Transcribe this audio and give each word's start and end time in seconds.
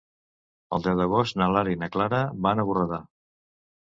El 0.77 0.85
deu 0.85 0.95
d'agost 0.99 1.37
na 1.41 1.49
Lara 1.57 1.75
i 1.75 1.77
na 1.83 1.91
Clara 1.95 2.21
van 2.47 2.61
a 2.63 2.65
Borredà. 2.71 3.01